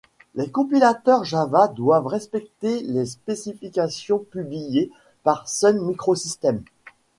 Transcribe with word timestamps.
Les 0.33 0.49
compilateurs 0.49 1.25
Java 1.25 1.67
doivent 1.67 2.07
respecter 2.07 2.79
les 2.81 3.05
spécifications 3.05 4.17
publiées 4.17 4.89
par 5.21 5.47
Sun 5.47 5.77
microsystems. 5.79 6.63